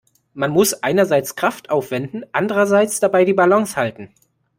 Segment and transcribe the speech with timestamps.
[0.33, 4.09] Man muss einerseits Kraft aufwenden, andererseits dabei die Balance halten.